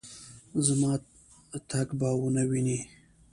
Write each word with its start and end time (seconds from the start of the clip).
زما 0.65 0.91
تګ 1.69 1.87
به 1.99 2.09
ونه 2.19 2.43
وینې 2.49 2.79